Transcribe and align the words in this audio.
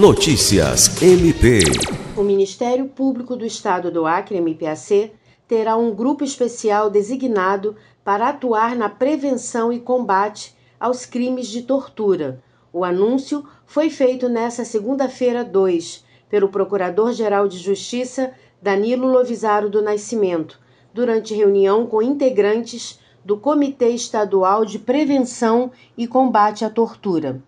Notícias 0.00 1.02
MP. 1.02 1.60
O 2.16 2.22
Ministério 2.22 2.86
Público 2.86 3.36
do 3.36 3.44
Estado 3.44 3.90
do 3.90 4.06
Acre, 4.06 4.40
MPAC, 4.40 5.12
terá 5.46 5.76
um 5.76 5.94
grupo 5.94 6.24
especial 6.24 6.88
designado 6.88 7.76
para 8.02 8.30
atuar 8.30 8.74
na 8.74 8.88
prevenção 8.88 9.70
e 9.70 9.78
combate 9.78 10.56
aos 10.80 11.04
crimes 11.04 11.48
de 11.48 11.64
tortura. 11.64 12.42
O 12.72 12.82
anúncio 12.82 13.44
foi 13.66 13.90
feito 13.90 14.26
nesta 14.26 14.64
segunda-feira 14.64 15.44
2 15.44 16.02
pelo 16.30 16.48
Procurador-Geral 16.48 17.46
de 17.46 17.58
Justiça 17.58 18.32
Danilo 18.62 19.06
Lovisaro 19.06 19.68
do 19.68 19.82
Nascimento, 19.82 20.58
durante 20.94 21.34
reunião 21.34 21.86
com 21.86 22.00
integrantes 22.00 22.98
do 23.22 23.36
Comitê 23.36 23.90
Estadual 23.90 24.64
de 24.64 24.78
Prevenção 24.78 25.70
e 25.94 26.06
Combate 26.06 26.64
à 26.64 26.70
Tortura. 26.70 27.42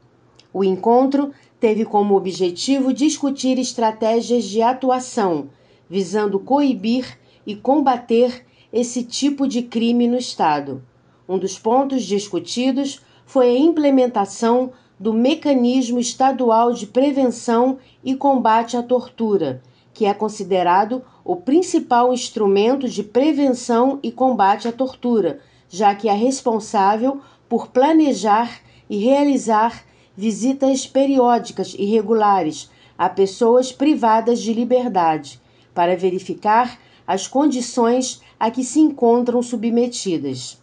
O 0.52 0.62
encontro 0.62 1.32
teve 1.58 1.84
como 1.84 2.16
objetivo 2.16 2.92
discutir 2.92 3.58
estratégias 3.58 4.44
de 4.44 4.60
atuação 4.62 5.48
visando 5.92 6.40
coibir 6.40 7.18
e 7.46 7.54
combater 7.54 8.46
esse 8.72 9.02
tipo 9.02 9.46
de 9.46 9.60
crime 9.60 10.08
no 10.08 10.16
Estado. 10.16 10.82
Um 11.28 11.38
dos 11.38 11.58
pontos 11.58 12.04
discutidos 12.04 13.02
foi 13.26 13.50
a 13.50 13.58
implementação 13.58 14.72
do 14.98 15.12
Mecanismo 15.12 15.98
Estadual 16.00 16.72
de 16.72 16.86
Prevenção 16.86 17.78
e 18.02 18.14
Combate 18.14 18.74
à 18.74 18.82
Tortura, 18.82 19.60
que 19.92 20.06
é 20.06 20.14
considerado 20.14 21.02
o 21.22 21.36
principal 21.36 22.10
instrumento 22.10 22.88
de 22.88 23.02
prevenção 23.02 23.98
e 24.02 24.10
combate 24.10 24.66
à 24.66 24.72
tortura, 24.72 25.40
já 25.68 25.94
que 25.94 26.08
é 26.08 26.14
responsável 26.14 27.20
por 27.50 27.68
planejar 27.68 28.62
e 28.88 28.96
realizar 28.96 29.84
visitas 30.16 30.86
periódicas 30.86 31.74
e 31.78 31.84
regulares 31.84 32.70
a 32.98 33.08
pessoas 33.08 33.72
privadas 33.72 34.40
de 34.40 34.52
liberdade, 34.52 35.40
para 35.74 35.96
verificar 35.96 36.78
as 37.06 37.26
condições 37.26 38.22
a 38.38 38.50
que 38.50 38.62
se 38.62 38.80
encontram 38.80 39.42
submetidas. 39.42 40.60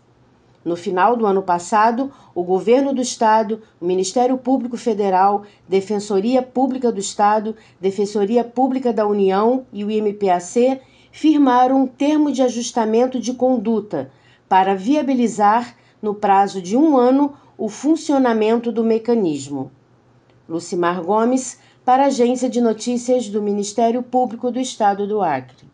No 0.63 0.75
final 0.75 1.15
do 1.15 1.25
ano 1.25 1.41
passado, 1.41 2.11
o 2.35 2.43
Governo 2.43 2.93
do 2.93 3.01
Estado, 3.01 3.61
o 3.79 3.85
Ministério 3.85 4.37
Público 4.37 4.77
Federal, 4.77 5.43
Defensoria 5.67 6.41
Pública 6.41 6.91
do 6.91 6.99
Estado, 6.99 7.55
Defensoria 7.79 8.43
Pública 8.43 8.91
da 8.91 9.07
União 9.07 9.65
e 9.71 9.83
o 9.83 9.91
IMPAC 9.91 10.81
firmaram 11.11 11.83
um 11.83 11.87
termo 11.87 12.31
de 12.31 12.41
ajustamento 12.41 13.19
de 13.19 13.33
conduta 13.33 14.11
para 14.47 14.75
viabilizar, 14.75 15.75
no 16.01 16.15
prazo 16.15 16.61
de 16.61 16.77
um 16.77 16.97
ano, 16.97 17.33
o 17.59 17.67
funcionamento 17.67 18.71
do 18.71 18.85
mecanismo. 18.85 19.69
Lucimar 20.47 21.03
Gomes, 21.03 21.59
para 21.83 22.03
a 22.03 22.07
Agência 22.07 22.49
de 22.49 22.61
Notícias 22.61 23.27
do 23.27 23.41
Ministério 23.41 24.01
Público 24.01 24.49
do 24.49 24.61
Estado 24.61 25.05
do 25.05 25.21
Acre. 25.21 25.68